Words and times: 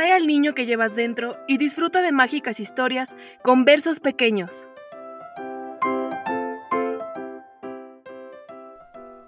Atrae 0.00 0.14
al 0.14 0.26
niño 0.26 0.54
que 0.54 0.64
llevas 0.64 0.96
dentro 0.96 1.36
y 1.46 1.58
disfruta 1.58 2.00
de 2.00 2.10
mágicas 2.10 2.58
historias 2.58 3.14
con 3.42 3.66
versos 3.66 4.00
pequeños. 4.00 4.66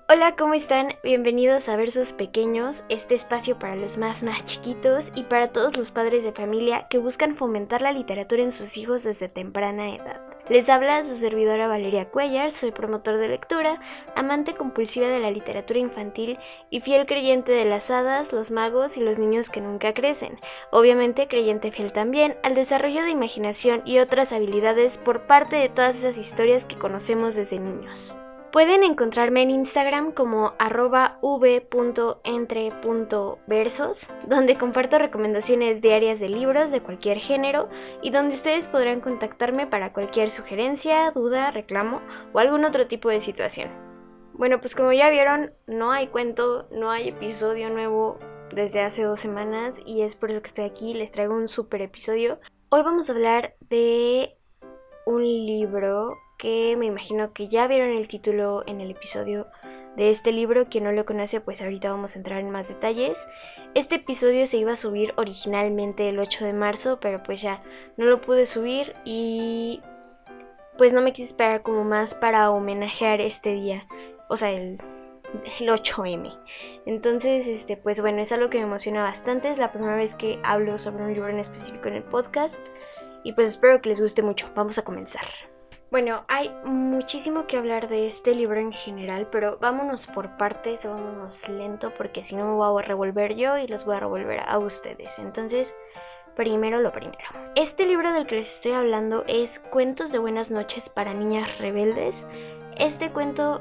Hola, 0.09 0.35
¿cómo 0.35 0.55
están? 0.55 0.95
Bienvenidos 1.05 1.69
a 1.69 1.77
Versos 1.77 2.15
Pequeños, 2.15 2.85
este 2.89 3.15
espacio 3.15 3.59
para 3.59 3.77
los 3.77 3.99
más 3.99 4.23
más 4.23 4.47
chiquitos 4.47 5.13
y 5.15 5.25
para 5.25 5.49
todos 5.49 5.77
los 5.77 5.91
padres 5.91 6.25
de 6.25 6.33
familia 6.33 6.87
que 6.89 6.97
buscan 6.97 7.35
fomentar 7.35 7.83
la 7.83 7.93
literatura 7.93 8.43
en 8.43 8.51
sus 8.51 8.79
hijos 8.79 9.03
desde 9.03 9.29
temprana 9.29 9.95
edad. 9.95 10.32
Les 10.49 10.69
habla 10.69 11.05
su 11.05 11.15
servidora 11.15 11.69
Valeria 11.69 12.09
Cuellar, 12.09 12.51
soy 12.51 12.73
promotor 12.73 13.17
de 13.17 13.29
lectura, 13.29 13.81
amante 14.17 14.55
compulsiva 14.55 15.07
de 15.07 15.21
la 15.21 15.31
literatura 15.31 15.79
infantil 15.79 16.39
y 16.69 16.81
fiel 16.81 17.07
creyente 17.07 17.53
de 17.53 17.65
las 17.65 17.91
hadas, 17.91 18.33
los 18.33 18.51
magos 18.51 18.97
y 18.97 19.01
los 19.01 19.21
niños 19.21 19.51
que 19.51 19.61
nunca 19.61 19.95
crecen. 19.95 20.41
Obviamente 20.71 21.29
creyente 21.29 21.71
fiel 21.71 21.93
también 21.93 22.37
al 22.43 22.55
desarrollo 22.55 23.03
de 23.03 23.11
imaginación 23.11 23.83
y 23.85 24.01
otras 24.01 24.33
habilidades 24.33 24.99
por 24.99 25.29
parte 25.29 25.57
de 25.57 25.69
todas 25.69 25.97
esas 25.97 26.19
historias 26.19 26.65
que 26.65 26.77
conocemos 26.77 27.37
desde 27.37 27.61
niños. 27.61 28.17
Pueden 28.53 28.85
encontrarme 28.85 29.41
en 29.41 29.51
Instagram 29.51 30.13
como 30.13 30.53
arroba 30.59 31.17
v.entre.versos, 31.23 34.11
donde 34.27 34.59
comparto 34.59 34.99
recomendaciones 34.99 35.81
diarias 35.81 36.21
de 36.21 36.29
libros 36.29 36.71
de 36.71 36.83
cualquier 36.83 37.19
género 37.19 37.71
y 38.03 38.11
donde 38.11 38.35
ustedes 38.35 38.67
podrán 38.67 39.01
contactarme 39.01 39.67
para 39.67 39.95
cualquier 39.95 40.31
sugerencia, 40.31 41.13
duda, 41.13 41.51
reclamo 41.51 42.03
o 42.35 42.41
algún 42.41 42.67
otro 42.67 42.87
tipo 42.87 43.09
de 43.09 43.21
situación. 43.21 43.71
Bueno, 44.35 44.61
pues 44.61 44.75
como 44.75 44.93
ya 44.93 45.09
vieron, 45.09 45.55
no 45.67 45.91
hay 45.91 46.09
cuento, 46.09 46.69
no 46.73 46.91
hay 46.91 47.09
episodio 47.09 47.71
nuevo 47.71 48.19
desde 48.55 48.83
hace 48.83 49.05
dos 49.05 49.19
semanas 49.19 49.81
y 49.87 50.03
es 50.03 50.15
por 50.15 50.31
eso 50.31 50.43
que 50.43 50.49
estoy 50.49 50.65
aquí, 50.65 50.93
les 50.93 51.11
traigo 51.11 51.35
un 51.35 51.49
super 51.49 51.81
episodio. 51.81 52.39
Hoy 52.69 52.83
vamos 52.83 53.09
a 53.09 53.15
hablar 53.15 53.55
de 53.71 54.37
un 55.07 55.23
libro 55.23 56.19
que 56.43 56.75
me 56.77 56.87
imagino 56.87 57.33
que 57.33 57.47
ya 57.47 57.69
vieron 57.69 57.91
el 57.91 58.09
título 58.09 58.65
en 58.67 58.81
el 58.81 58.91
episodio 58.91 59.47
de 59.95 60.11
este 60.11 60.33
libro. 60.33 60.67
Quien 60.69 60.83
no 60.83 60.91
lo 60.91 61.07
conoce, 61.07 61.41
pues 61.41 61.63
ahorita 61.63 61.93
vamos 61.93 62.17
a 62.17 62.19
entrar 62.19 62.41
en 62.41 62.51
más 62.51 62.67
detalles. 62.67 63.29
Este 63.75 63.95
episodio 63.95 64.45
se 64.49 64.57
iba 64.57 64.73
a 64.73 64.77
subir 64.77 65.15
originalmente 65.17 66.09
el 66.09 66.19
8 66.19 66.45
de 66.47 66.53
marzo, 66.53 66.99
pero 67.01 67.23
pues 67.23 67.41
ya 67.43 67.63
no 67.97 68.07
lo 68.07 68.21
pude 68.21 68.45
subir 68.47 68.93
y 69.05 69.83
pues 70.77 70.93
no 70.93 71.01
me 71.01 71.13
quise 71.13 71.29
esperar 71.29 71.63
como 71.63 71.85
más 71.85 72.17
para 72.17 72.51
homenajear 72.51 73.21
este 73.21 73.53
día, 73.55 73.87
o 74.29 74.35
sea, 74.35 74.51
el, 74.51 74.79
el 75.61 75.69
8M. 75.69 76.37
Entonces, 76.87 77.47
este, 77.47 77.77
pues 77.77 78.01
bueno, 78.01 78.21
es 78.21 78.33
algo 78.33 78.51
que 78.51 78.59
me 78.59 78.65
emociona 78.65 79.01
bastante. 79.05 79.49
Es 79.49 79.59
la 79.59 79.71
primera 79.71 79.95
vez 79.95 80.17
que 80.17 80.41
hablo 80.43 80.77
sobre 80.79 81.05
un 81.05 81.15
libro 81.15 81.29
en 81.29 81.39
específico 81.39 81.87
en 81.87 81.95
el 81.95 82.03
podcast. 82.03 82.67
Y 83.23 83.35
pues 83.35 83.47
espero 83.47 83.81
que 83.81 83.91
les 83.91 84.01
guste 84.01 84.23
mucho. 84.23 84.49
Vamos 84.57 84.77
a 84.79 84.83
comenzar. 84.83 85.52
Bueno, 85.93 86.25
hay 86.27 86.51
muchísimo 86.65 87.47
que 87.47 87.59
hablar 87.59 87.87
de 87.87 88.07
este 88.07 88.35
libro 88.35 88.59
en 88.59 88.73
general, 88.73 89.29
pero 89.31 89.59
vámonos 89.61 90.07
por 90.07 90.39
partes, 90.39 90.87
vámonos 90.87 91.47
lento, 91.51 91.93
porque 91.99 92.25
si 92.25 92.35
no 92.35 92.47
me 92.47 92.55
voy 92.55 92.83
a 92.83 92.87
revolver 92.87 93.37
yo 93.37 93.59
y 93.59 93.67
los 93.67 93.85
voy 93.85 93.97
a 93.97 94.01
revolver 94.01 94.41
a 94.41 94.57
ustedes. 94.57 95.19
Entonces, 95.19 95.77
primero 96.35 96.81
lo 96.81 96.93
primero. 96.93 97.19
Este 97.57 97.85
libro 97.85 98.11
del 98.11 98.27
que 98.27 98.37
les 98.37 98.53
estoy 98.53 98.73
hablando 98.73 99.25
es 99.29 99.59
Cuentos 99.59 100.13
de 100.13 100.19
Buenas 100.19 100.51
noches 100.51 100.89
para 100.89 101.13
Niñas 101.13 101.59
Rebeldes. 101.59 102.25
Este 102.79 103.13
cuento 103.13 103.61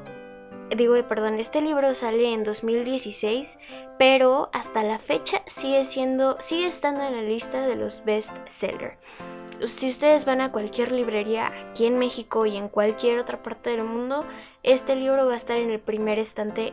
digo, 0.74 0.94
perdón, 1.06 1.38
este 1.38 1.60
libro 1.60 1.92
sale 1.92 2.32
en 2.32 2.44
2016, 2.44 3.58
pero 3.98 4.48
hasta 4.54 4.82
la 4.82 4.98
fecha 4.98 5.42
sigue 5.46 5.84
siendo, 5.84 6.40
sigue 6.40 6.66
estando 6.66 7.02
en 7.02 7.14
la 7.14 7.20
lista 7.20 7.66
de 7.66 7.76
los 7.76 8.02
best 8.06 8.32
seller. 8.48 8.96
Si 9.66 9.88
ustedes 9.88 10.24
van 10.24 10.40
a 10.40 10.50
cualquier 10.50 10.90
librería 10.90 11.52
aquí 11.70 11.86
en 11.86 11.98
México 11.98 12.46
y 12.46 12.56
en 12.56 12.68
cualquier 12.68 13.18
otra 13.18 13.42
parte 13.42 13.70
del 13.70 13.84
mundo, 13.84 14.24
este 14.62 14.96
libro 14.96 15.26
va 15.26 15.34
a 15.34 15.36
estar 15.36 15.58
en 15.58 15.70
el 15.70 15.78
primer 15.78 16.18
estante 16.18 16.72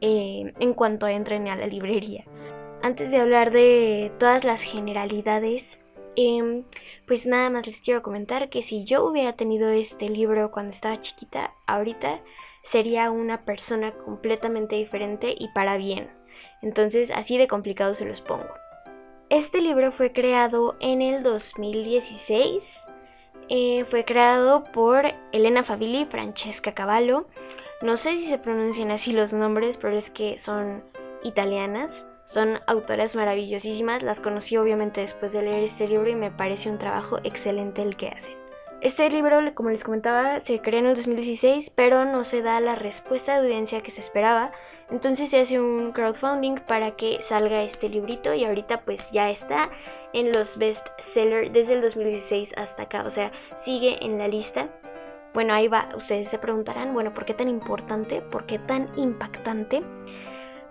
eh, 0.00 0.52
en 0.60 0.74
cuanto 0.74 1.08
entren 1.08 1.48
a 1.48 1.56
la 1.56 1.66
librería. 1.66 2.24
Antes 2.82 3.10
de 3.10 3.16
hablar 3.16 3.50
de 3.50 4.12
todas 4.18 4.44
las 4.44 4.60
generalidades, 4.60 5.80
em, 6.16 6.64
pues 7.06 7.26
nada 7.26 7.48
más 7.48 7.66
les 7.66 7.80
quiero 7.80 8.02
comentar 8.02 8.50
que 8.50 8.62
si 8.62 8.84
yo 8.84 9.06
hubiera 9.06 9.32
tenido 9.32 9.70
este 9.70 10.10
libro 10.10 10.50
cuando 10.50 10.72
estaba 10.72 10.98
chiquita, 10.98 11.54
ahorita 11.66 12.20
sería 12.60 13.10
una 13.10 13.46
persona 13.46 13.92
completamente 13.92 14.76
diferente 14.76 15.34
y 15.38 15.48
para 15.54 15.78
bien. 15.78 16.10
Entonces 16.60 17.10
así 17.10 17.38
de 17.38 17.48
complicado 17.48 17.94
se 17.94 18.04
los 18.04 18.20
pongo. 18.20 18.63
Este 19.34 19.60
libro 19.60 19.90
fue 19.90 20.12
creado 20.12 20.76
en 20.78 21.02
el 21.02 21.24
2016. 21.24 22.84
Eh, 23.48 23.84
fue 23.84 24.04
creado 24.04 24.62
por 24.62 25.06
Elena 25.32 25.64
Favilli 25.64 26.02
y 26.02 26.04
Francesca 26.04 26.72
Cavallo. 26.72 27.26
No 27.82 27.96
sé 27.96 28.16
si 28.16 28.26
se 28.26 28.38
pronuncian 28.38 28.92
así 28.92 29.10
los 29.10 29.32
nombres, 29.32 29.76
pero 29.76 29.96
es 29.96 30.08
que 30.08 30.38
son 30.38 30.84
italianas. 31.24 32.06
Son 32.24 32.60
autoras 32.68 33.16
maravillosísimas. 33.16 34.04
Las 34.04 34.20
conocí 34.20 34.56
obviamente 34.56 35.00
después 35.00 35.32
de 35.32 35.42
leer 35.42 35.64
este 35.64 35.88
libro 35.88 36.08
y 36.08 36.14
me 36.14 36.30
parece 36.30 36.70
un 36.70 36.78
trabajo 36.78 37.18
excelente 37.24 37.82
el 37.82 37.96
que 37.96 38.10
hacen. 38.10 38.43
Este 38.80 39.08
libro, 39.10 39.38
como 39.54 39.70
les 39.70 39.82
comentaba, 39.82 40.40
se 40.40 40.60
creó 40.60 40.80
en 40.80 40.86
el 40.86 40.94
2016, 40.94 41.70
pero 41.70 42.04
no 42.04 42.22
se 42.24 42.42
da 42.42 42.60
la 42.60 42.74
respuesta 42.74 43.32
de 43.32 43.46
audiencia 43.46 43.82
que 43.82 43.90
se 43.90 44.00
esperaba. 44.00 44.52
Entonces 44.90 45.30
se 45.30 45.40
hace 45.40 45.58
un 45.58 45.92
crowdfunding 45.92 46.56
para 46.66 46.94
que 46.94 47.22
salga 47.22 47.62
este 47.62 47.88
librito 47.88 48.34
y 48.34 48.44
ahorita 48.44 48.82
pues 48.82 49.10
ya 49.10 49.30
está 49.30 49.70
en 50.12 50.32
los 50.32 50.58
best 50.58 50.86
sellers 50.98 51.52
desde 51.52 51.74
el 51.74 51.80
2016 51.80 52.54
hasta 52.58 52.82
acá. 52.82 53.04
O 53.06 53.10
sea, 53.10 53.32
sigue 53.54 54.04
en 54.04 54.18
la 54.18 54.28
lista. 54.28 54.68
Bueno, 55.32 55.54
ahí 55.54 55.66
va. 55.66 55.88
Ustedes 55.96 56.28
se 56.28 56.38
preguntarán, 56.38 56.92
bueno, 56.92 57.14
¿por 57.14 57.24
qué 57.24 57.34
tan 57.34 57.48
importante? 57.48 58.20
¿Por 58.20 58.44
qué 58.44 58.58
tan 58.58 58.90
impactante? 58.96 59.82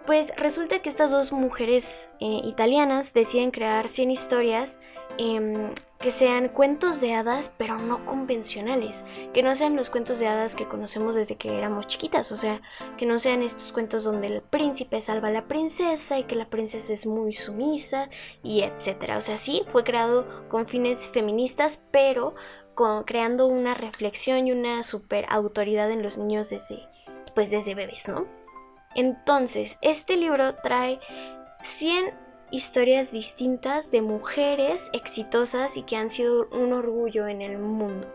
Pues 0.05 0.33
resulta 0.35 0.79
que 0.79 0.89
estas 0.89 1.11
dos 1.11 1.31
mujeres 1.31 2.09
eh, 2.19 2.41
italianas 2.43 3.13
deciden 3.13 3.51
crear 3.51 3.87
100 3.87 4.11
historias 4.11 4.79
em, 5.17 5.71
que 6.03 6.11
sean 6.11 6.49
cuentos 6.49 6.99
de 6.99 7.13
hadas, 7.13 7.49
pero 7.57 7.77
no 7.77 8.05
convencionales, 8.05 9.05
que 9.33 9.41
no 9.41 9.55
sean 9.55 9.77
los 9.77 9.89
cuentos 9.89 10.19
de 10.19 10.27
hadas 10.27 10.53
que 10.53 10.67
conocemos 10.67 11.15
desde 11.15 11.37
que 11.37 11.57
éramos 11.57 11.87
chiquitas, 11.87 12.29
o 12.33 12.35
sea, 12.35 12.61
que 12.97 13.05
no 13.05 13.19
sean 13.19 13.41
estos 13.41 13.71
cuentos 13.71 14.03
donde 14.03 14.27
el 14.27 14.41
príncipe 14.41 14.99
salva 14.99 15.29
a 15.29 15.31
la 15.31 15.47
princesa 15.47 16.19
y 16.19 16.25
que 16.25 16.35
la 16.35 16.49
princesa 16.49 16.91
es 16.91 17.05
muy 17.05 17.31
sumisa 17.31 18.09
y 18.43 18.63
etcétera. 18.63 19.15
O 19.15 19.21
sea, 19.21 19.37
sí 19.37 19.63
fue 19.69 19.85
creado 19.85 20.27
con 20.49 20.67
fines 20.67 21.07
feministas, 21.07 21.81
pero 21.91 22.35
con, 22.75 23.05
creando 23.05 23.47
una 23.47 23.73
reflexión 23.73 24.45
y 24.45 24.51
una 24.51 24.83
super 24.83 25.25
autoridad 25.29 25.89
en 25.89 26.03
los 26.03 26.17
niños 26.17 26.49
desde, 26.49 26.81
pues 27.33 27.49
desde 27.49 27.75
bebés, 27.75 28.09
¿no? 28.09 28.27
Entonces, 28.93 29.77
este 29.81 30.17
libro 30.17 30.53
trae 30.55 30.99
100 31.63 32.22
historias 32.53 33.11
distintas 33.11 33.89
de 33.89 34.03
mujeres 34.03 34.91
exitosas 34.93 35.75
y 35.75 35.81
que 35.81 35.95
han 35.95 36.11
sido 36.11 36.47
un 36.51 36.71
orgullo 36.71 37.27
en 37.27 37.41
el 37.41 37.57
mundo. 37.57 38.07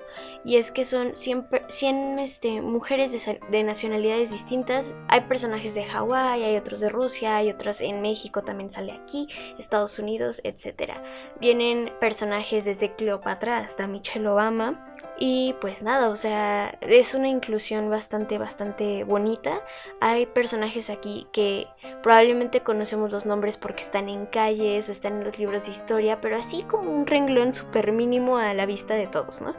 Y 0.45 0.57
es 0.57 0.71
que 0.71 0.85
son 0.85 1.17
100, 1.17 2.19
este, 2.21 2.63
mujeres 2.63 3.11
de, 3.11 3.41
de, 3.51 3.65
nacionalidades 3.65 4.31
distintas. 4.31 4.95
Hay 5.09 5.23
personajes 5.23 5.75
de 5.75 5.83
Hawái, 5.83 6.45
hay 6.45 6.57
otros 6.57 6.79
de 6.79 6.89
Rusia, 6.89 7.37
hay 7.37 7.51
otros 7.51 7.81
en 7.81 8.01
México, 8.01 8.45
también 8.45 8.71
sale 8.71 8.93
aquí, 8.93 9.27
Estados 9.59 9.99
Unidos, 9.99 10.41
etc. 10.45 10.93
Vienen 11.41 11.93
personajes 12.01 12.65
desde 12.65 12.95
Cleopatra 12.95 13.59
hasta 13.59 13.89
Michelle 13.89 14.29
Obama. 14.29 14.88
Y 15.21 15.55
pues 15.61 15.83
nada, 15.83 16.11
o 16.11 16.17
sea, 16.17 16.79
es 16.81 17.15
una 17.15 17.27
inclusión 17.27 17.91
bastante, 17.91 18.39
bastante 18.39 19.03
bonita. 19.03 19.61
Hay 20.01 20.27
personajes 20.27 20.91
aquí 20.91 21.27
que 21.33 21.67
probablemente 22.05 22.61
conocemos 22.61 23.11
los 23.11 23.27
nombres 23.27 23.57
porque 23.57 23.83
están 23.83 24.09
en 24.09 24.27
calles 24.27 24.89
o 24.89 24.93
están 24.93 25.15
en 25.15 25.25
los 25.25 25.41
libros 25.41 25.65
de 25.65 25.73
historia, 25.73 26.21
pero 26.21 26.37
así 26.37 26.63
como 26.63 26.93
un 26.93 27.07
renglón 27.07 27.53
súper 27.53 27.91
mínimo 27.91 28.39
a 28.39 28.55
la 28.55 28.65
vista 28.65 28.95
de 28.95 29.09
todos, 29.09 29.41
¿no? 29.41 29.57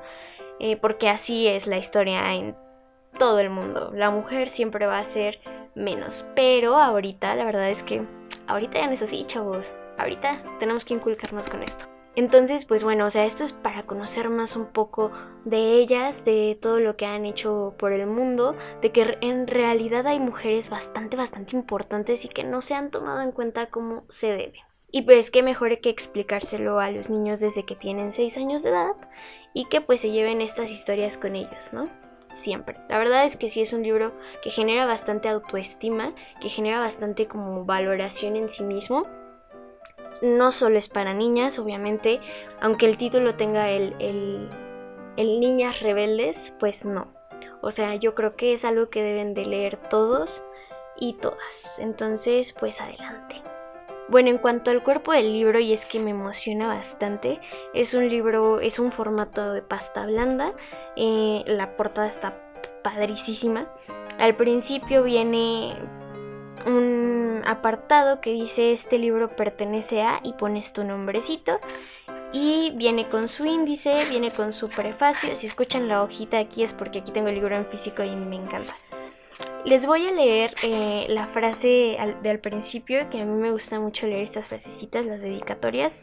Eh, 0.61 0.77
porque 0.77 1.09
así 1.09 1.47
es 1.47 1.67
la 1.67 1.77
historia 1.77 2.33
en 2.33 2.55
todo 3.17 3.39
el 3.39 3.49
mundo. 3.49 3.91
La 3.93 4.11
mujer 4.11 4.47
siempre 4.47 4.85
va 4.85 4.99
a 4.99 5.03
ser 5.03 5.41
menos, 5.75 6.25
pero 6.35 6.77
ahorita 6.77 7.35
la 7.35 7.43
verdad 7.43 7.69
es 7.69 7.83
que 7.83 8.01
ahorita 8.47 8.79
ya 8.79 8.87
no 8.87 8.93
es 8.93 9.01
así, 9.01 9.25
chavos. 9.25 9.73
Ahorita 9.97 10.41
tenemos 10.59 10.85
que 10.85 10.93
inculcarnos 10.93 11.49
con 11.49 11.63
esto. 11.63 11.98
Entonces, 12.19 12.65
pues 12.65 12.83
bueno, 12.83 13.05
o 13.05 13.09
sea, 13.09 13.23
esto 13.23 13.45
es 13.45 13.53
para 13.53 13.83
conocer 13.83 14.29
más 14.29 14.57
un 14.57 14.65
poco 14.65 15.09
de 15.45 15.75
ellas, 15.75 16.25
de 16.25 16.59
todo 16.61 16.81
lo 16.81 16.97
que 16.97 17.05
han 17.05 17.25
hecho 17.25 17.75
por 17.79 17.93
el 17.93 18.07
mundo, 18.07 18.57
de 18.81 18.91
que 18.91 19.17
en 19.21 19.47
realidad 19.47 20.05
hay 20.05 20.19
mujeres 20.19 20.69
bastante, 20.69 21.15
bastante 21.15 21.55
importantes 21.55 22.25
y 22.25 22.27
que 22.27 22.43
no 22.43 22.61
se 22.61 22.75
han 22.75 22.91
tomado 22.91 23.21
en 23.21 23.31
cuenta 23.31 23.67
como 23.67 24.03
se 24.09 24.33
debe. 24.33 24.59
Y 24.91 25.03
pues 25.03 25.31
qué 25.31 25.43
mejor 25.43 25.79
que 25.79 25.89
explicárselo 25.89 26.81
a 26.81 26.91
los 26.91 27.09
niños 27.09 27.39
desde 27.39 27.63
que 27.63 27.77
tienen 27.77 28.11
6 28.11 28.35
años 28.35 28.63
de 28.63 28.71
edad 28.71 28.95
y 29.53 29.69
que 29.69 29.79
pues 29.79 30.01
se 30.01 30.11
lleven 30.11 30.41
estas 30.41 30.71
historias 30.71 31.17
con 31.17 31.37
ellos, 31.37 31.71
¿no? 31.71 31.87
Siempre. 32.33 32.81
La 32.89 32.97
verdad 32.97 33.23
es 33.23 33.37
que 33.37 33.47
sí 33.47 33.61
es 33.61 33.71
un 33.71 33.83
libro 33.83 34.11
que 34.43 34.49
genera 34.49 34.85
bastante 34.85 35.29
autoestima, 35.29 36.13
que 36.41 36.49
genera 36.49 36.79
bastante 36.79 37.29
como 37.29 37.63
valoración 37.63 38.35
en 38.35 38.49
sí 38.49 38.63
mismo 38.63 39.05
no 40.21 40.51
solo 40.51 40.77
es 40.77 40.89
para 40.89 41.13
niñas, 41.13 41.59
obviamente, 41.59 42.19
aunque 42.61 42.85
el 42.85 42.97
título 42.97 43.35
tenga 43.35 43.69
el, 43.69 43.95
el, 43.99 44.49
Niñas 45.39 45.81
Rebeldes, 45.81 46.53
pues 46.59 46.85
no. 46.85 47.07
O 47.61 47.71
sea, 47.71 47.95
yo 47.95 48.15
creo 48.15 48.35
que 48.35 48.53
es 48.53 48.63
algo 48.63 48.89
que 48.89 49.03
deben 49.03 49.33
de 49.33 49.45
leer 49.45 49.77
todos 49.89 50.43
y 50.97 51.13
todas. 51.13 51.77
Entonces, 51.79 52.53
pues 52.53 52.79
adelante. 52.79 53.35
Bueno, 54.07 54.29
en 54.29 54.37
cuanto 54.37 54.71
al 54.71 54.81
cuerpo 54.81 55.11
del 55.11 55.33
libro, 55.33 55.59
y 55.59 55.73
es 55.73 55.85
que 55.85 55.99
me 55.99 56.11
emociona 56.11 56.67
bastante, 56.67 57.39
es 57.73 57.93
un 57.93 58.09
libro, 58.09 58.59
es 58.59 58.79
un 58.79 58.91
formato 58.91 59.53
de 59.53 59.61
pasta 59.61 60.05
blanda, 60.05 60.53
eh, 60.95 61.43
la 61.45 61.75
portada 61.75 62.07
está 62.07 62.33
padricísima. 62.81 63.67
Al 64.17 64.35
principio 64.35 65.03
viene 65.03 65.75
un 66.65 67.41
apartado 67.45 68.21
que 68.21 68.31
dice 68.31 68.73
este 68.73 68.97
libro 68.97 69.35
pertenece 69.35 70.01
a 70.01 70.19
y 70.23 70.33
pones 70.33 70.73
tu 70.73 70.83
nombrecito 70.83 71.59
y 72.31 72.71
viene 72.75 73.09
con 73.09 73.27
su 73.27 73.45
índice, 73.45 74.05
viene 74.09 74.31
con 74.31 74.53
su 74.53 74.69
prefacio. 74.69 75.35
Si 75.35 75.47
escuchan 75.47 75.87
la 75.87 76.03
hojita 76.03 76.37
aquí 76.37 76.63
es 76.63 76.73
porque 76.73 76.99
aquí 76.99 77.11
tengo 77.11 77.29
el 77.29 77.35
libro 77.35 77.55
en 77.55 77.65
físico 77.65 78.03
y 78.03 78.15
me 78.15 78.35
encanta. 78.35 78.75
Les 79.65 79.85
voy 79.85 80.07
a 80.07 80.11
leer 80.11 80.55
eh, 80.63 81.05
la 81.09 81.27
frase 81.27 81.97
del 82.23 82.39
principio, 82.39 83.09
que 83.09 83.21
a 83.21 83.25
mí 83.25 83.41
me 83.41 83.51
gusta 83.51 83.79
mucho 83.79 84.07
leer 84.07 84.23
estas 84.23 84.45
frasecitas, 84.45 85.05
las 85.05 85.21
dedicatorias. 85.21 86.01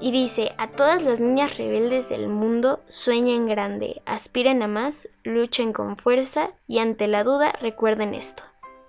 Y 0.00 0.10
dice, 0.10 0.52
a 0.58 0.68
todas 0.68 1.02
las 1.02 1.20
niñas 1.20 1.56
rebeldes 1.56 2.08
del 2.08 2.28
mundo, 2.28 2.80
sueñen 2.88 3.46
grande, 3.46 4.02
aspiren 4.06 4.62
a 4.62 4.66
más, 4.66 5.08
luchen 5.22 5.72
con 5.72 5.96
fuerza 5.96 6.50
y 6.66 6.80
ante 6.80 7.06
la 7.06 7.22
duda 7.22 7.52
recuerden 7.60 8.12
esto. 8.12 8.42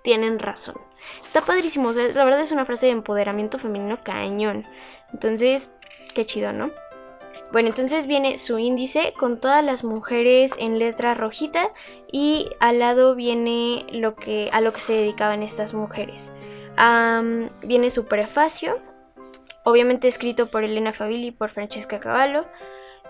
Tienen 0.06 0.38
razón. 0.38 0.76
Está 1.20 1.40
padrísimo, 1.40 1.90
la 1.90 2.24
verdad 2.24 2.40
es 2.40 2.52
una 2.52 2.64
frase 2.64 2.86
de 2.86 2.92
empoderamiento 2.92 3.58
femenino 3.58 3.98
cañón. 4.04 4.64
Entonces, 5.12 5.68
qué 6.14 6.24
chido, 6.24 6.52
¿no? 6.52 6.70
Bueno, 7.50 7.70
entonces 7.70 8.06
viene 8.06 8.38
su 8.38 8.60
índice 8.60 9.14
con 9.18 9.40
todas 9.40 9.64
las 9.64 9.82
mujeres 9.82 10.52
en 10.60 10.78
letra 10.78 11.14
rojita 11.14 11.70
y 12.12 12.48
al 12.60 12.78
lado 12.78 13.16
viene 13.16 13.84
lo 13.90 14.14
que, 14.14 14.48
a 14.52 14.60
lo 14.60 14.72
que 14.72 14.78
se 14.78 14.92
dedicaban 14.92 15.42
estas 15.42 15.74
mujeres. 15.74 16.30
viene 17.62 17.90
su 17.90 18.04
prefacio, 18.06 18.78
obviamente 19.64 20.06
escrito 20.06 20.52
por 20.52 20.62
Elena 20.62 20.92
Favilli 20.92 21.26
y 21.26 21.32
por 21.32 21.50
Francesca 21.50 21.98
Cavallo. 21.98 22.46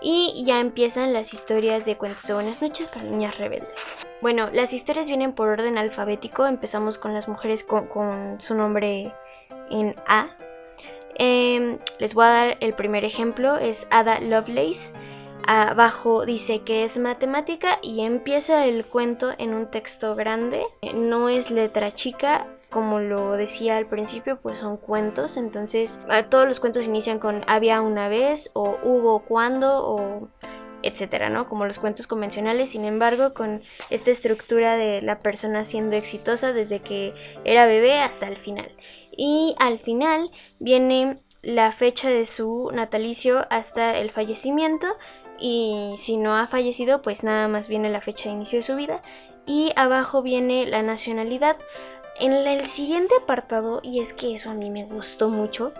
Y 0.01 0.43
ya 0.45 0.59
empiezan 0.59 1.13
las 1.13 1.33
historias 1.33 1.85
de 1.85 1.95
cuentos 1.95 2.25
de 2.27 2.33
buenas 2.33 2.61
noches 2.61 2.87
para 2.89 3.03
niñas 3.03 3.37
rebeldes. 3.37 3.73
Bueno, 4.21 4.49
las 4.51 4.73
historias 4.73 5.07
vienen 5.07 5.33
por 5.33 5.49
orden 5.49 5.77
alfabético. 5.77 6.45
Empezamos 6.45 6.97
con 6.97 7.13
las 7.13 7.27
mujeres 7.27 7.63
con 7.63 8.41
su 8.41 8.55
nombre 8.55 9.13
en 9.69 9.95
A, 10.07 10.37
Em, 11.19 11.79
les 11.97 12.13
voy 12.13 12.25
a 12.25 12.29
dar 12.29 12.57
el 12.59 12.73
primer 12.73 13.03
ejemplo, 13.03 13.57
es 13.57 13.87
Ada 13.89 14.19
Lovelace. 14.19 14.93
Abajo 15.47 16.25
dice 16.25 16.61
que 16.61 16.83
es 16.83 16.97
matemática 16.97 17.79
y 17.81 18.01
empieza 18.01 18.65
el 18.65 18.85
cuento 18.85 19.33
en 19.37 19.53
un 19.53 19.71
texto 19.71 20.13
grande. 20.15 20.65
No 20.93 21.29
es 21.29 21.49
letra 21.49 21.91
chica, 21.91 22.45
como 22.69 22.99
lo 22.99 23.37
decía 23.37 23.77
al 23.77 23.87
principio, 23.87 24.39
pues 24.41 24.57
son 24.57 24.77
cuentos. 24.77 25.37
Entonces, 25.37 25.99
todos 26.29 26.47
los 26.47 26.59
cuentos 26.59 26.85
inician 26.85 27.19
con 27.19 27.43
había 27.47 27.81
una 27.81 28.09
vez 28.09 28.51
o 28.53 28.77
hubo 28.83 29.19
cuando 29.19 29.85
o 29.85 30.27
etcétera, 30.83 31.29
¿no? 31.29 31.49
Como 31.49 31.65
los 31.65 31.79
cuentos 31.79 32.07
convencionales, 32.07 32.69
sin 32.69 32.85
embargo, 32.85 33.33
con 33.33 33.61
esta 33.89 34.11
estructura 34.11 34.77
de 34.77 35.01
la 35.01 35.19
persona 35.19 35.63
siendo 35.63 35.95
exitosa 35.95 36.53
desde 36.53 36.79
que 36.79 37.13
era 37.43 37.65
bebé 37.65 37.99
hasta 37.99 38.27
el 38.27 38.37
final. 38.37 38.71
Y 39.15 39.55
al 39.59 39.79
final 39.79 40.29
viene 40.59 41.19
la 41.41 41.71
fecha 41.71 42.09
de 42.09 42.25
su 42.25 42.69
natalicio 42.73 43.45
hasta 43.49 43.97
el 43.97 44.11
fallecimiento 44.11 44.87
y 45.39 45.93
si 45.97 46.17
no 46.17 46.35
ha 46.35 46.47
fallecido 46.47 47.01
pues 47.01 47.23
nada 47.23 47.47
más 47.47 47.67
viene 47.67 47.89
la 47.89 48.01
fecha 48.01 48.29
de 48.29 48.35
inicio 48.35 48.57
de 48.57 48.63
su 48.63 48.75
vida 48.75 49.01
y 49.45 49.71
abajo 49.75 50.21
viene 50.21 50.67
la 50.67 50.83
nacionalidad. 50.83 51.57
En 52.19 52.33
el 52.33 52.65
siguiente 52.65 53.13
apartado, 53.21 53.79
y 53.83 53.99
es 53.99 54.13
que 54.13 54.33
eso 54.33 54.49
a 54.49 54.55
mí 54.55 54.71
me 54.71 54.85
gustó 54.85 55.29
mucho, 55.29 55.71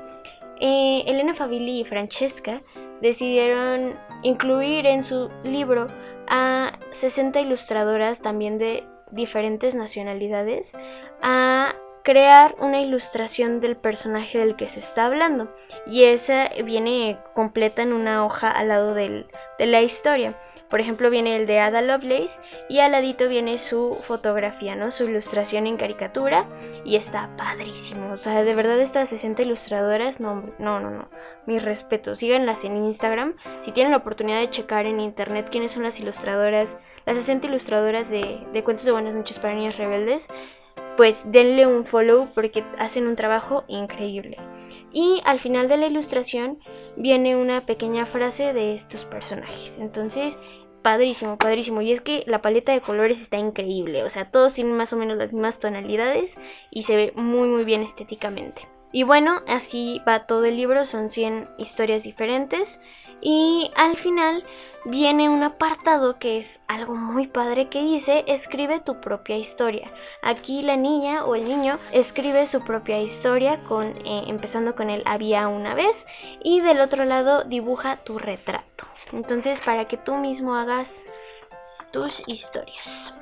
eh, 0.59 1.03
Elena 1.07 1.33
Favilli 1.33 1.79
y 1.79 1.83
Francesca 1.83 2.61
decidieron 3.01 3.95
incluir 4.21 4.85
en 4.85 5.01
su 5.01 5.29
libro 5.43 5.87
a 6.27 6.73
60 6.91 7.39
ilustradoras 7.41 8.19
también 8.19 8.59
de 8.59 8.83
diferentes 9.11 9.73
nacionalidades 9.73 10.75
a 11.21 11.73
crear 12.03 12.55
una 12.59 12.81
ilustración 12.81 13.59
del 13.59 13.75
personaje 13.75 14.37
del 14.37 14.55
que 14.55 14.69
se 14.69 14.79
está 14.79 15.07
hablando 15.07 15.53
y 15.87 16.03
esa 16.03 16.49
viene 16.63 17.17
completa 17.33 17.81
en 17.81 17.93
una 17.93 18.25
hoja 18.25 18.49
al 18.49 18.69
lado 18.69 18.93
de 18.93 19.25
la 19.59 19.81
historia. 19.81 20.39
Por 20.69 20.81
ejemplo, 20.81 21.09
viene 21.09 21.35
el 21.35 21.47
de 21.47 21.59
Ada 21.59 21.81
Lovelace 21.81 22.41
y 22.69 22.79
al 22.79 22.91
ladito 22.91 23.29
viene 23.29 23.57
su 23.57 23.97
fotografía, 24.03 24.75
¿no? 24.75 24.91
Su 24.91 25.05
ilustración 25.05 25.65
en 25.67 25.77
caricatura 25.77 26.45
y 26.83 26.95
está 26.95 27.29
padrísimo. 27.37 28.11
O 28.11 28.17
sea, 28.17 28.43
de 28.43 28.53
verdad 28.53 28.79
estas 28.79 29.09
60 29.09 29.43
ilustradoras, 29.43 30.19
no, 30.19 30.43
no, 30.59 30.79
no, 30.79 30.89
no. 30.89 31.09
Mi 31.45 31.59
respeto. 31.59 32.15
Síganlas 32.15 32.65
en 32.65 32.75
Instagram. 32.75 33.35
Si 33.61 33.71
tienen 33.71 33.91
la 33.91 33.97
oportunidad 33.97 34.39
de 34.39 34.49
checar 34.49 34.85
en 34.85 34.99
internet 34.99 35.47
quiénes 35.49 35.71
son 35.71 35.83
las 35.83 35.99
ilustradoras, 35.99 36.77
las 37.05 37.17
60 37.17 37.47
ilustradoras 37.47 38.09
de, 38.09 38.45
de 38.51 38.63
Cuentos 38.63 38.85
de 38.85 38.91
Buenas 38.91 39.15
Noches 39.15 39.39
para 39.39 39.53
Niñas 39.53 39.77
Rebeldes, 39.77 40.27
pues 40.97 41.23
denle 41.27 41.67
un 41.67 41.85
follow 41.85 42.27
porque 42.33 42.65
hacen 42.77 43.07
un 43.07 43.15
trabajo 43.15 43.63
increíble. 43.67 44.37
Y 44.91 45.21
al 45.25 45.39
final 45.39 45.69
de 45.69 45.77
la 45.77 45.87
ilustración 45.87 46.59
viene 46.97 47.35
una 47.35 47.65
pequeña 47.65 48.05
frase 48.05 48.53
de 48.53 48.73
estos 48.73 49.05
personajes. 49.05 49.77
Entonces, 49.77 50.39
padrísimo, 50.81 51.37
padrísimo. 51.37 51.81
Y 51.81 51.91
es 51.91 52.01
que 52.01 52.23
la 52.25 52.41
paleta 52.41 52.71
de 52.71 52.81
colores 52.81 53.21
está 53.21 53.37
increíble. 53.37 54.03
O 54.03 54.09
sea, 54.09 54.25
todos 54.25 54.53
tienen 54.53 54.75
más 54.75 54.91
o 54.93 54.97
menos 54.97 55.17
las 55.17 55.33
mismas 55.33 55.59
tonalidades 55.59 56.39
y 56.71 56.81
se 56.81 56.95
ve 56.95 57.13
muy 57.15 57.47
muy 57.47 57.63
bien 57.63 57.83
estéticamente. 57.83 58.67
Y 58.91 59.03
bueno, 59.03 59.41
así 59.47 60.01
va 60.07 60.25
todo 60.25 60.45
el 60.45 60.57
libro, 60.57 60.85
son 60.85 61.09
100 61.09 61.49
historias 61.57 62.03
diferentes. 62.03 62.79
Y 63.19 63.71
al 63.75 63.97
final 63.97 64.43
viene 64.85 65.27
un 65.27 65.43
apartado 65.43 66.17
que 66.19 66.37
es 66.37 66.59
algo 66.67 66.95
muy 66.95 67.27
padre 67.27 67.67
que 67.67 67.81
dice 67.81 68.23
escribe 68.27 68.79
tu 68.79 69.01
propia 69.01 69.37
historia. 69.37 69.91
Aquí 70.21 70.61
la 70.61 70.77
niña 70.77 71.25
o 71.25 71.35
el 71.35 71.45
niño 71.45 71.79
escribe 71.91 72.45
su 72.45 72.61
propia 72.63 72.99
historia 72.99 73.59
con 73.63 73.87
eh, 74.05 74.23
empezando 74.27 74.75
con 74.75 74.89
el 74.89 75.03
había 75.05 75.47
una 75.47 75.73
vez 75.73 76.05
y 76.43 76.61
del 76.61 76.79
otro 76.79 77.05
lado 77.05 77.43
dibuja 77.43 77.97
tu 77.97 78.19
retrato. 78.19 78.85
Entonces 79.11 79.61
para 79.61 79.85
que 79.85 79.97
tú 79.97 80.15
mismo 80.15 80.55
hagas 80.55 81.01
tus 81.91 82.23
historias. 82.27 83.13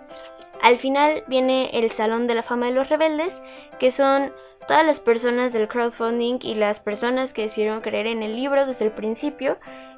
Al 0.61 0.77
final 0.77 1.23
viene 1.27 1.69
el 1.73 1.89
Salón 1.91 2.27
de 2.27 2.35
la 2.35 2.43
Fama 2.43 2.67
de 2.67 2.71
los 2.73 2.89
Rebeldes, 2.89 3.41
que 3.79 3.91
son 3.91 4.33
todas 4.67 4.85
las 4.85 4.99
personas 4.99 5.53
del 5.53 5.67
crowdfunding 5.67 6.39
y 6.41 6.55
las 6.55 6.79
personas 6.79 7.33
que 7.33 7.43
decidieron 7.43 7.81
creer 7.81 8.07
en 8.07 8.23
el 8.23 8.35
libro 8.35 8.65
desde 8.65 8.85
el 8.85 8.91
principio. 8.91 9.57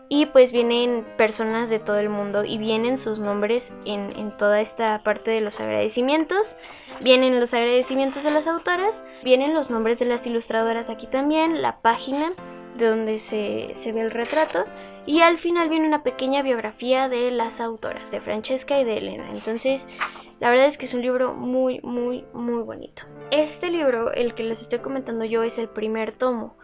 Y 0.09 0.27
pues 0.27 0.53
vienen 0.53 1.05
personas 1.17 1.69
de 1.69 1.79
todo 1.79 1.99
el 1.99 2.07
mundo 2.07 2.45
y 2.45 2.57
vienen 2.57 2.95
sus 2.95 3.19
nombres 3.19 3.73
en, 3.85 4.31
toda 4.37 4.61
esta 4.61 5.03
parte 5.03 5.31
de 5.31 5.41
los 5.41 5.59
agradecimientos. 5.59 6.57
Vienen 7.01 7.41
los 7.41 7.53
agradecimientos 7.53 8.23
de 8.23 8.31
las 8.31 8.47
autoras, 8.47 9.03
vienen 9.23 9.53
los 9.53 9.69
nombres 9.69 9.99
de 9.99 10.05
las 10.05 10.25
ilustradoras 10.25 10.89
aquí 10.89 11.07
también, 11.07 11.61
la 11.61 11.81
página 11.81 12.31
de 12.77 12.87
donde 12.87 13.19
se, 13.19 13.71
se 13.73 13.91
ve 13.91 13.99
el 13.99 14.11
retrato. 14.11 14.63
Y 15.05 15.21
al 15.21 15.39
final 15.39 15.67
viene 15.67 15.87
una 15.87 16.03
pequeña 16.03 16.41
biografía 16.41 17.09
de 17.09 17.29
las 17.31 17.59
autoras, 17.59 18.09
de 18.09 18.21
Francesca 18.21 18.79
y 18.79 18.85
de 18.85 18.99
Elena. 18.99 19.29
Entonces 19.31 19.89
la 20.39 20.49
verdad 20.49 20.67
es 20.67 20.77
que 20.77 20.85
es 20.85 20.93
un 20.93 21.01
libro 21.01 21.33
muy, 21.33 21.79
muy, 21.81 22.25
muy 22.33 22.61
bonito. 22.63 23.03
Este 23.31 23.69
libro, 23.69 24.11
el 24.13 24.35
que 24.35 24.43
les 24.43 24.61
estoy 24.61 24.79
comentando 24.79 25.25
yo, 25.25 25.43
es 25.43 25.57
el 25.57 25.69
primer 25.69 26.11
tomo. 26.11 26.57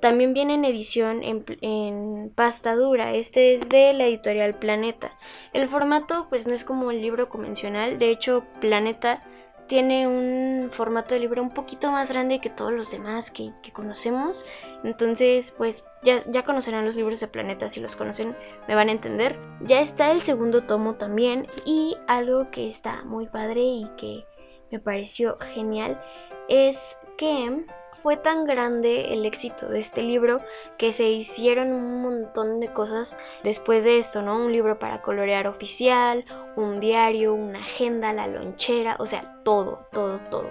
También 0.00 0.34
viene 0.34 0.54
en 0.54 0.66
edición 0.66 1.22
en, 1.22 2.30
pasta 2.34 2.76
dura. 2.76 3.14
Este 3.14 3.54
es 3.54 3.70
de 3.70 3.94
la 3.94 4.04
editorial 4.04 4.54
Planeta. 4.54 5.16
El 5.54 5.66
formato 5.68 6.26
pues 6.28 6.46
no 6.46 6.52
es 6.52 6.62
como 6.64 6.90
el 6.90 7.00
libro 7.00 7.30
convencional. 7.30 7.98
De 7.98 8.10
hecho, 8.10 8.44
Planeta 8.60 9.22
tiene 9.66 10.06
un 10.06 10.70
formato 10.70 11.14
de 11.14 11.20
libro 11.20 11.42
un 11.42 11.50
poquito 11.50 11.90
más 11.90 12.10
grande 12.10 12.40
que 12.40 12.50
todos 12.50 12.72
los 12.72 12.90
demás 12.90 13.30
que, 13.30 13.52
conocemos. 13.72 14.44
Entonces, 14.82 15.52
pues 15.56 15.84
ya, 16.02 16.20
ya, 16.30 16.44
conocerán 16.44 16.84
los 16.84 16.96
libros 16.96 17.20
de 17.20 17.28
Planeta, 17.28 17.68
si 17.68 17.80
los 17.80 17.96
conocen 17.96 18.34
me 18.68 18.74
van 18.74 18.88
a 18.88 18.92
entender. 18.92 19.38
Ya 19.60 19.80
está 19.80 20.12
el 20.12 20.20
segundo 20.20 20.62
tomo 20.62 20.94
también 20.94 21.46
y 21.64 21.96
algo 22.06 22.50
que 22.50 22.68
está 22.68 23.04
muy 23.04 23.26
padre 23.26 23.62
y 23.62 23.90
que 23.96 24.26
me 24.70 24.80
pareció 24.80 25.38
genial 25.40 26.00
es 26.48 26.96
que 27.16 27.64
fue 27.94 28.16
tan 28.16 28.44
grande 28.44 29.14
el 29.14 29.24
éxito 29.24 29.68
de 29.68 29.78
este 29.78 30.02
libro 30.02 30.40
que 30.76 30.92
se 30.92 31.08
hicieron 31.08 31.72
un 31.72 32.02
montón 32.02 32.60
de 32.60 32.72
cosas 32.72 33.16
después 33.42 33.84
de 33.84 33.98
esto, 33.98 34.22
¿no? 34.22 34.36
Un 34.36 34.52
libro 34.52 34.78
para 34.78 35.00
colorear 35.00 35.46
oficial, 35.46 36.24
un 36.56 36.80
diario, 36.80 37.34
una 37.34 37.60
agenda, 37.60 38.12
la 38.12 38.26
lonchera, 38.26 38.96
o 38.98 39.06
sea, 39.06 39.42
todo, 39.44 39.86
todo, 39.92 40.18
todo. 40.30 40.50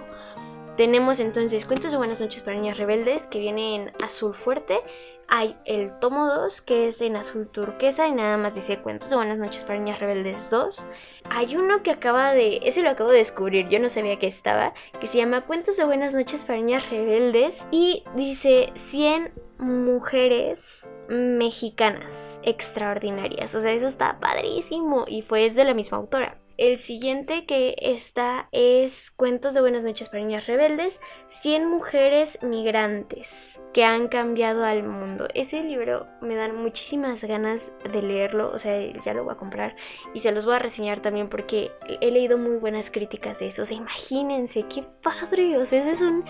Tenemos 0.76 1.20
entonces 1.20 1.66
Cuentos 1.66 1.92
de 1.92 1.98
Buenas 1.98 2.20
noches 2.20 2.42
para 2.42 2.56
Niñas 2.56 2.78
Rebeldes, 2.78 3.28
que 3.28 3.38
viene 3.38 3.76
en 3.76 3.92
azul 4.02 4.34
fuerte. 4.34 4.80
Hay 5.28 5.56
el 5.66 5.96
tomo 6.00 6.26
2, 6.26 6.62
que 6.62 6.88
es 6.88 7.00
en 7.00 7.14
azul 7.14 7.48
turquesa 7.48 8.08
y 8.08 8.12
nada 8.12 8.36
más 8.38 8.56
dice 8.56 8.80
Cuentos 8.80 9.08
de 9.08 9.14
Buenas 9.14 9.38
noches 9.38 9.62
para 9.62 9.78
Niñas 9.78 10.00
Rebeldes 10.00 10.50
2. 10.50 10.84
Hay 11.30 11.54
uno 11.54 11.84
que 11.84 11.92
acaba 11.92 12.32
de... 12.32 12.58
Ese 12.64 12.82
lo 12.82 12.90
acabo 12.90 13.10
de 13.10 13.18
descubrir, 13.18 13.68
yo 13.68 13.78
no 13.78 13.88
sabía 13.88 14.18
que 14.18 14.26
estaba, 14.26 14.74
que 15.00 15.06
se 15.06 15.18
llama 15.18 15.42
Cuentos 15.42 15.76
de 15.76 15.84
Buenas 15.84 16.12
noches 16.12 16.42
para 16.42 16.58
Niñas 16.58 16.90
Rebeldes 16.90 17.64
y 17.70 18.02
dice 18.16 18.72
100 18.74 19.32
mujeres 19.58 20.90
mexicanas 21.08 22.40
extraordinarias. 22.42 23.54
O 23.54 23.60
sea, 23.60 23.70
eso 23.70 23.86
está 23.86 24.18
padrísimo 24.18 25.04
y 25.06 25.22
fue 25.22 25.46
es 25.46 25.54
de 25.54 25.64
la 25.64 25.74
misma 25.74 25.98
autora. 25.98 26.43
El 26.56 26.78
siguiente 26.78 27.46
que 27.46 27.74
está 27.80 28.48
es 28.52 29.10
Cuentos 29.10 29.54
de 29.54 29.60
Buenas 29.60 29.82
noches 29.82 30.08
para 30.08 30.22
Niñas 30.22 30.46
Rebeldes, 30.46 31.00
100 31.26 31.68
mujeres 31.68 32.38
migrantes 32.42 33.60
que 33.72 33.82
han 33.82 34.06
cambiado 34.06 34.64
al 34.64 34.84
mundo. 34.84 35.26
Ese 35.34 35.64
libro 35.64 36.06
me 36.20 36.36
dan 36.36 36.54
muchísimas 36.54 37.24
ganas 37.24 37.72
de 37.92 38.02
leerlo, 38.02 38.52
o 38.52 38.58
sea, 38.58 38.78
ya 39.04 39.14
lo 39.14 39.24
voy 39.24 39.34
a 39.34 39.36
comprar 39.36 39.74
y 40.14 40.20
se 40.20 40.30
los 40.30 40.46
voy 40.46 40.54
a 40.54 40.60
reseñar 40.60 41.00
también 41.00 41.28
porque 41.28 41.72
he 42.00 42.12
leído 42.12 42.38
muy 42.38 42.54
buenas 42.58 42.92
críticas 42.92 43.40
de 43.40 43.48
eso. 43.48 43.62
O 43.62 43.64
sea, 43.64 43.76
imagínense, 43.76 44.64
qué 44.68 44.84
padre, 45.02 45.58
o 45.58 45.64
sea, 45.64 45.80
ese 45.80 45.90
es 45.90 46.02
un, 46.02 46.24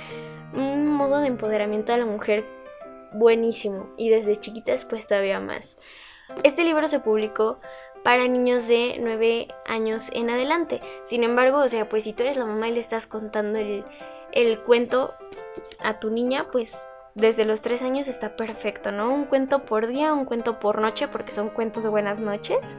un 0.54 0.86
modo 0.86 1.18
de 1.18 1.26
empoderamiento 1.26 1.92
a 1.92 1.98
la 1.98 2.06
mujer 2.06 2.46
buenísimo 3.12 3.92
y 3.98 4.08
desde 4.08 4.36
chiquitas 4.36 4.86
pues 4.86 5.06
todavía 5.06 5.38
más. 5.38 5.76
Este 6.42 6.64
libro 6.64 6.88
se 6.88 7.00
publicó 7.00 7.60
para 8.04 8.28
niños 8.28 8.68
de 8.68 8.98
9 9.00 9.48
años 9.66 10.10
en 10.12 10.30
adelante. 10.30 10.80
Sin 11.02 11.24
embargo, 11.24 11.58
o 11.58 11.68
sea, 11.68 11.88
pues 11.88 12.04
si 12.04 12.12
tú 12.12 12.22
eres 12.22 12.36
la 12.36 12.44
mamá 12.44 12.68
y 12.68 12.72
le 12.72 12.80
estás 12.80 13.08
contando 13.08 13.58
el, 13.58 13.84
el 14.32 14.60
cuento 14.60 15.14
a 15.80 15.98
tu 15.98 16.10
niña, 16.10 16.44
pues 16.52 16.76
desde 17.14 17.46
los 17.46 17.62
3 17.62 17.82
años 17.82 18.06
está 18.06 18.36
perfecto, 18.36 18.92
¿no? 18.92 19.12
Un 19.12 19.24
cuento 19.24 19.64
por 19.64 19.86
día, 19.86 20.12
un 20.12 20.26
cuento 20.26 20.60
por 20.60 20.80
noche, 20.80 21.08
porque 21.08 21.32
son 21.32 21.48
cuentos 21.48 21.82
de 21.82 21.88
buenas 21.88 22.20
noches. 22.20 22.76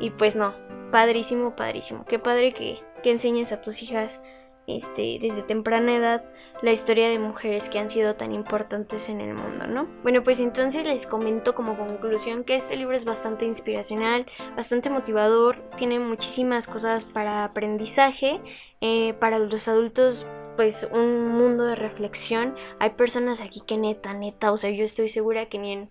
Y 0.00 0.10
pues 0.10 0.36
no, 0.36 0.54
padrísimo, 0.92 1.56
padrísimo. 1.56 2.04
Qué 2.06 2.20
padre 2.20 2.54
que, 2.54 2.78
que 3.02 3.10
enseñes 3.10 3.50
a 3.50 3.60
tus 3.60 3.82
hijas 3.82 4.20
este, 4.68 5.18
desde 5.20 5.42
temprana 5.42 5.96
edad 5.96 6.24
la 6.62 6.72
historia 6.72 7.08
de 7.08 7.18
mujeres 7.18 7.68
que 7.68 7.78
han 7.78 7.88
sido 7.88 8.14
tan 8.14 8.32
importantes 8.32 9.08
en 9.08 9.20
el 9.20 9.34
mundo, 9.34 9.66
¿no? 9.66 9.88
Bueno, 10.02 10.22
pues 10.22 10.38
entonces 10.40 10.86
les 10.86 11.06
comento 11.06 11.54
como 11.54 11.76
conclusión 11.76 12.44
que 12.44 12.54
este 12.54 12.76
libro 12.76 12.94
es 12.94 13.04
bastante 13.04 13.46
inspiracional, 13.46 14.26
bastante 14.56 14.90
motivador, 14.90 15.56
tiene 15.76 15.98
muchísimas 15.98 16.66
cosas 16.66 17.04
para 17.04 17.44
aprendizaje, 17.44 18.40
eh, 18.80 19.14
para 19.14 19.38
los 19.38 19.66
adultos 19.68 20.26
pues 20.56 20.88
un 20.92 21.28
mundo 21.28 21.64
de 21.64 21.76
reflexión. 21.76 22.54
Hay 22.80 22.90
personas 22.90 23.40
aquí 23.40 23.60
que 23.60 23.78
neta, 23.78 24.12
neta, 24.12 24.52
o 24.52 24.56
sea, 24.56 24.70
yo 24.70 24.84
estoy 24.84 25.08
segura 25.08 25.46
que 25.46 25.58
ni 25.58 25.72
en 25.72 25.90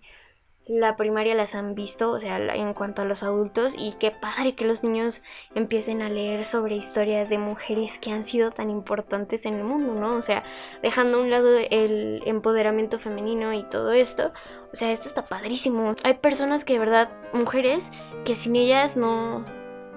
la 0.68 0.96
primaria 0.96 1.34
las 1.34 1.54
han 1.54 1.74
visto, 1.74 2.10
o 2.10 2.20
sea, 2.20 2.36
en 2.36 2.74
cuanto 2.74 3.00
a 3.00 3.06
los 3.06 3.22
adultos, 3.22 3.74
y 3.76 3.94
qué 3.98 4.10
padre 4.10 4.54
que 4.54 4.66
los 4.66 4.84
niños 4.84 5.22
empiecen 5.54 6.02
a 6.02 6.10
leer 6.10 6.44
sobre 6.44 6.76
historias 6.76 7.30
de 7.30 7.38
mujeres 7.38 7.98
que 7.98 8.12
han 8.12 8.22
sido 8.22 8.50
tan 8.50 8.68
importantes 8.68 9.46
en 9.46 9.54
el 9.54 9.64
mundo, 9.64 9.94
¿no? 9.94 10.14
O 10.16 10.22
sea, 10.22 10.44
dejando 10.82 11.18
a 11.18 11.20
un 11.22 11.30
lado 11.30 11.48
el 11.70 12.22
empoderamiento 12.26 12.98
femenino 12.98 13.54
y 13.54 13.62
todo 13.62 13.92
esto, 13.92 14.32
o 14.70 14.76
sea, 14.76 14.92
esto 14.92 15.08
está 15.08 15.26
padrísimo. 15.26 15.94
Hay 16.04 16.14
personas 16.14 16.66
que 16.66 16.74
de 16.74 16.80
verdad, 16.80 17.08
mujeres, 17.32 17.90
que 18.26 18.34
sin 18.34 18.54
ellas 18.54 18.94
no, 18.94 19.46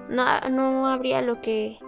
no, 0.08 0.50
no 0.50 0.88
habría 0.88 1.22
lo 1.22 1.42
que, 1.42 1.80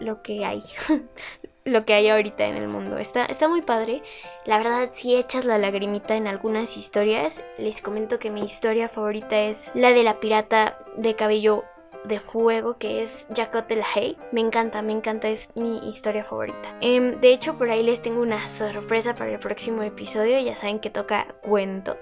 lo 0.00 0.22
que 0.22 0.46
hay. 0.46 0.62
lo 1.64 1.84
que 1.84 1.94
hay 1.94 2.08
ahorita 2.08 2.44
en 2.44 2.56
el 2.56 2.68
mundo. 2.68 2.98
Está, 2.98 3.24
está 3.24 3.48
muy 3.48 3.62
padre. 3.62 4.02
La 4.46 4.58
verdad, 4.58 4.88
si 4.90 5.16
echas 5.16 5.44
la 5.44 5.58
lagrimita 5.58 6.16
en 6.16 6.26
algunas 6.26 6.76
historias, 6.76 7.42
les 7.58 7.80
comento 7.80 8.18
que 8.18 8.30
mi 8.30 8.42
historia 8.42 8.88
favorita 8.88 9.40
es 9.40 9.70
la 9.74 9.92
de 9.92 10.02
la 10.02 10.20
pirata 10.20 10.78
de 10.96 11.14
cabello 11.14 11.64
de 12.04 12.18
fuego 12.18 12.76
que 12.78 13.02
es 13.02 13.28
Jacot 13.34 13.68
de 13.68 13.76
la 13.76 13.86
Hay. 13.94 14.16
Me 14.32 14.40
encanta, 14.40 14.82
me 14.82 14.92
encanta, 14.92 15.28
es 15.28 15.48
mi 15.54 15.78
historia 15.88 16.24
favorita. 16.24 16.76
Em, 16.80 17.20
de 17.20 17.32
hecho, 17.32 17.56
por 17.56 17.70
ahí 17.70 17.82
les 17.82 18.02
tengo 18.02 18.20
una 18.20 18.44
sorpresa 18.46 19.14
para 19.14 19.32
el 19.32 19.38
próximo 19.38 19.82
episodio. 19.82 20.40
Ya 20.40 20.54
saben 20.54 20.80
que 20.80 20.90
toca 20.90 21.34
cuento. 21.42 21.96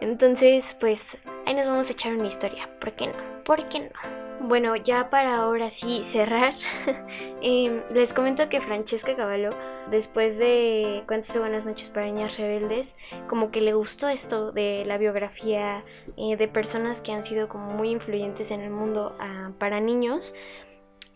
Entonces, 0.00 0.76
pues 0.80 1.18
ahí 1.46 1.54
nos 1.54 1.66
vamos 1.66 1.88
a 1.88 1.92
echar 1.92 2.12
una 2.12 2.26
historia. 2.26 2.68
¿Por 2.80 2.92
qué 2.92 3.06
no? 3.06 3.44
¿Por 3.44 3.68
qué 3.68 3.80
no? 3.80 4.23
Bueno, 4.46 4.76
ya 4.76 5.08
para 5.08 5.36
ahora 5.36 5.70
sí 5.70 6.02
cerrar, 6.02 6.54
em, 7.40 7.82
les 7.94 8.12
comento 8.12 8.50
que 8.50 8.60
Francesca 8.60 9.16
Cavallo, 9.16 9.48
después 9.90 10.36
de 10.36 11.02
Cuántas 11.06 11.32
de 11.32 11.40
Buenas 11.40 11.66
noches 11.66 11.88
para 11.88 12.06
Niñas 12.06 12.36
Rebeldes, 12.36 12.94
como 13.26 13.50
que 13.50 13.62
le 13.62 13.72
gustó 13.72 14.06
esto 14.08 14.52
de 14.52 14.84
la 14.84 14.98
biografía 14.98 15.82
eh, 16.18 16.36
de 16.36 16.46
personas 16.46 17.00
que 17.00 17.12
han 17.12 17.22
sido 17.22 17.48
como 17.48 17.72
muy 17.72 17.90
influyentes 17.90 18.50
en 18.50 18.60
el 18.60 18.70
mundo 18.70 19.16
ah, 19.18 19.50
para 19.58 19.80
niños. 19.80 20.34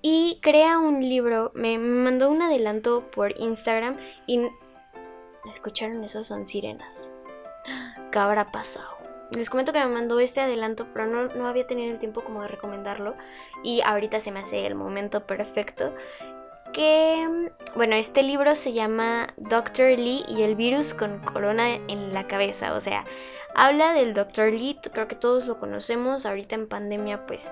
Y 0.00 0.38
crea 0.40 0.78
un 0.78 1.06
libro, 1.06 1.52
me 1.54 1.78
mandó 1.78 2.30
un 2.30 2.40
adelanto 2.40 3.10
por 3.10 3.38
Instagram 3.38 3.98
y... 4.26 4.48
¿Escucharon 5.46 6.02
eso? 6.02 6.24
Son 6.24 6.46
sirenas. 6.46 7.12
¿Qué 8.10 8.18
habrá 8.18 8.50
pasado? 8.50 8.97
Les 9.30 9.50
comento 9.50 9.72
que 9.72 9.80
me 9.80 9.88
mandó 9.88 10.20
este 10.20 10.40
adelanto, 10.40 10.86
pero 10.92 11.06
no, 11.06 11.24
no, 11.34 11.48
había 11.48 11.66
tenido 11.66 11.92
el 11.92 11.98
tiempo 11.98 12.22
como 12.22 12.42
de 12.42 12.48
recomendarlo. 12.48 13.14
Y 13.62 13.80
ahorita 13.82 14.20
se 14.20 14.30
me 14.30 14.40
hace 14.40 14.66
el 14.66 14.74
momento 14.74 15.26
perfecto. 15.26 15.94
Que, 16.72 17.50
bueno, 17.74 17.96
este 17.96 18.22
libro 18.22 18.54
se 18.54 18.72
llama 18.72 19.28
Doctor 19.36 19.98
Lee 19.98 20.24
y 20.28 20.42
el 20.42 20.54
virus 20.54 20.94
con 20.94 21.18
corona 21.20 21.74
en 21.74 22.12
la 22.12 22.26
cabeza. 22.26 22.74
O 22.74 22.80
sea, 22.80 23.04
habla 23.54 23.92
del 23.92 24.14
Doctor 24.14 24.52
Lee, 24.52 24.78
creo 24.92 25.08
que 25.08 25.16
todos 25.16 25.46
lo 25.46 25.58
conocemos. 25.58 26.26
Ahorita 26.26 26.54
en 26.54 26.68
pandemia, 26.68 27.26
pues, 27.26 27.50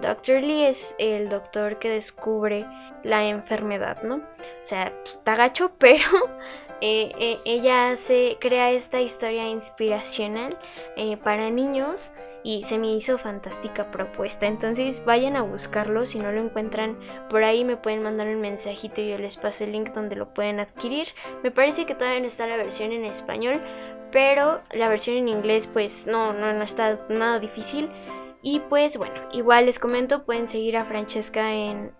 Doctor 0.00 0.42
Lee 0.42 0.64
es 0.64 0.94
el 0.98 1.28
doctor 1.28 1.78
que 1.78 1.90
descubre 1.90 2.66
la 3.02 3.24
enfermedad, 3.24 4.02
¿no? 4.02 4.16
O 4.16 4.62
sea, 4.62 4.92
está 5.04 5.34
gacho, 5.34 5.72
pero 5.78 6.04
eh, 6.80 7.10
eh, 7.18 7.40
ella 7.44 7.96
se 7.96 8.36
crea 8.40 8.70
esta 8.70 9.00
historia 9.00 9.48
inspiracional 9.48 10.58
eh, 10.96 11.16
para 11.16 11.50
niños 11.50 12.12
y 12.44 12.62
se 12.64 12.78
me 12.78 12.94
hizo 12.94 13.18
fantástica 13.18 13.90
propuesta. 13.90 14.46
Entonces 14.46 15.04
vayan 15.04 15.36
a 15.36 15.42
buscarlo, 15.42 16.06
si 16.06 16.18
no 16.18 16.30
lo 16.30 16.40
encuentran 16.40 16.96
por 17.28 17.42
ahí 17.42 17.64
me 17.64 17.76
pueden 17.76 18.02
mandar 18.02 18.28
un 18.28 18.40
mensajito 18.40 19.00
y 19.00 19.08
yo 19.10 19.18
les 19.18 19.36
paso 19.36 19.64
el 19.64 19.72
link 19.72 19.90
donde 19.90 20.16
lo 20.16 20.32
pueden 20.32 20.60
adquirir. 20.60 21.08
Me 21.42 21.50
parece 21.50 21.84
que 21.84 21.94
todavía 21.94 22.20
no 22.20 22.26
está 22.26 22.46
la 22.46 22.56
versión 22.56 22.92
en 22.92 23.04
español, 23.04 23.60
pero 24.12 24.62
la 24.70 24.88
versión 24.88 25.16
en 25.16 25.28
inglés 25.28 25.66
pues 25.66 26.06
no, 26.06 26.32
no, 26.32 26.52
no 26.52 26.62
está 26.62 26.98
nada 27.08 27.40
difícil. 27.40 27.90
Y 28.42 28.60
pues 28.60 28.96
bueno, 28.96 29.20
igual 29.32 29.66
les 29.66 29.78
comento, 29.78 30.24
pueden 30.24 30.46
seguir 30.46 30.76
a 30.76 30.84
Francesca 30.84 31.52
en, 31.52 31.92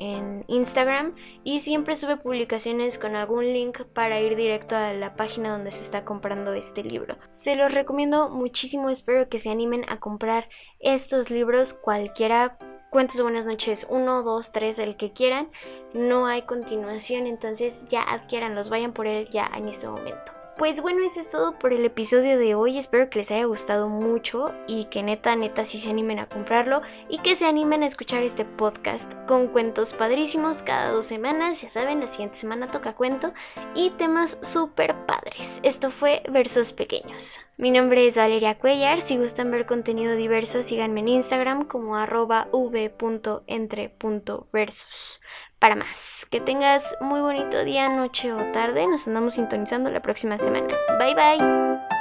Instagram 0.47 1.14
y 1.45 1.61
siempre 1.61 1.95
sube 1.95 2.16
publicaciones 2.16 2.97
con 2.97 3.16
algún 3.16 3.52
link 3.52 3.83
para 3.92 4.21
ir 4.21 4.35
directo 4.37 4.76
a 4.76 4.92
la 4.92 5.14
página 5.14 5.52
donde 5.52 5.73
se 5.73 5.83
está 5.83 6.04
comprando 6.04 6.54
este 6.54 6.83
libro. 6.83 7.18
Se 7.30 7.57
los 7.57 7.75
recomiendo 7.75 8.28
muchísimo, 8.28 8.88
espero 8.88 9.28
que 9.28 9.38
se 9.38 9.50
animen 9.50 9.85
a 9.88 10.00
comprar 10.00 10.49
estos 10.78 11.30
libros, 11.30 11.75
cualquiera. 11.75 12.59
Cuentos 12.90 13.18
de 13.18 13.23
buenas 13.23 13.45
noches, 13.45 13.87
1, 13.90 14.23
2, 14.23 14.52
3, 14.52 14.78
el 14.78 14.97
que 14.97 15.12
quieran. 15.12 15.50
No 15.92 16.26
hay 16.26 16.42
continuación, 16.42 17.26
entonces 17.26 17.85
ya 17.87 18.02
adquiéranlos, 18.02 18.71
vayan 18.71 18.95
por 18.95 19.07
él 19.07 19.26
ya 19.26 19.50
en 19.54 19.68
este 19.68 19.87
momento. 19.87 20.38
Pues 20.58 20.82
bueno, 20.82 21.04
eso 21.04 21.20
es 21.20 21.28
todo 21.28 21.56
por 21.56 21.72
el 21.72 21.84
episodio 21.84 22.36
de 22.36 22.56
hoy. 22.56 22.78
Espero 22.78 23.08
que 23.08 23.20
les 23.20 23.30
haya 23.30 23.44
gustado 23.44 23.88
mucho 23.88 24.52
y 24.66 24.86
que 24.86 25.04
neta, 25.04 25.36
neta, 25.36 25.64
sí 25.64 25.78
se 25.78 25.88
animen 25.88 26.18
a 26.18 26.28
comprarlo 26.28 26.82
y 27.08 27.18
que 27.18 27.36
se 27.36 27.46
animen 27.46 27.84
a 27.84 27.86
escuchar 27.86 28.24
este 28.24 28.44
podcast 28.44 29.14
con 29.28 29.46
cuentos 29.46 29.94
padrísimos 29.94 30.64
cada 30.64 30.90
dos 30.90 31.06
semanas. 31.06 31.62
Ya 31.62 31.68
saben, 31.68 32.00
la 32.00 32.08
siguiente 32.08 32.38
semana 32.38 32.72
toca 32.72 32.96
cuento 32.96 33.32
y 33.76 33.90
temas 33.90 34.36
súper 34.42 34.96
padres. 35.06 35.60
Esto 35.62 35.90
fue 35.90 36.24
Versos 36.28 36.72
Pequeños. 36.72 37.38
Mi 37.56 37.70
nombre 37.70 38.04
es 38.04 38.16
Valeria 38.16 38.58
Cuellar. 38.58 39.00
Si 39.00 39.16
gustan 39.16 39.52
ver 39.52 39.64
contenido 39.64 40.16
diverso, 40.16 40.64
síganme 40.64 40.98
en 41.00 41.08
Instagram 41.08 41.66
como 41.66 41.96
arroba 41.96 42.48
v.entre.versos 42.50 45.20
para 45.58 45.76
más. 45.76 46.26
Que 46.30 46.40
tengas 46.40 46.96
muy 47.00 47.20
bonito 47.20 47.64
día, 47.64 47.88
noche 47.88 48.32
o 48.32 48.52
tarde. 48.52 48.86
Nos 48.86 49.06
andamos 49.06 49.34
sintonizando 49.34 49.90
la 49.90 50.00
próxima 50.00 50.38
semana. 50.38 50.74
Bye 50.98 51.14
bye. 51.14 51.97